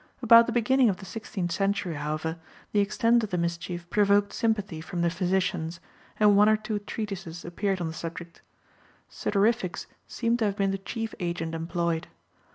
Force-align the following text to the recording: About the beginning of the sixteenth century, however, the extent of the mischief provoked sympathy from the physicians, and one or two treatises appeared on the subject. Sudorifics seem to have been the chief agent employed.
About 0.23 0.47
the 0.47 0.51
beginning 0.51 0.89
of 0.89 0.97
the 0.97 1.05
sixteenth 1.05 1.51
century, 1.51 1.93
however, 1.93 2.39
the 2.71 2.79
extent 2.79 3.23
of 3.23 3.29
the 3.29 3.37
mischief 3.37 3.87
provoked 3.91 4.33
sympathy 4.33 4.81
from 4.81 5.01
the 5.03 5.11
physicians, 5.11 5.79
and 6.19 6.35
one 6.35 6.49
or 6.49 6.57
two 6.57 6.79
treatises 6.79 7.45
appeared 7.45 7.79
on 7.79 7.85
the 7.87 7.93
subject. 7.93 8.41
Sudorifics 9.11 9.85
seem 10.07 10.37
to 10.37 10.45
have 10.45 10.55
been 10.57 10.71
the 10.71 10.79
chief 10.79 11.13
agent 11.19 11.53
employed. 11.53 12.07